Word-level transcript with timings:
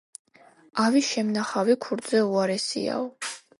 ავი 0.85 1.03
შემნახავი 1.09 1.77
ქურდზე 1.87 2.25
უარესიაო 2.33 3.07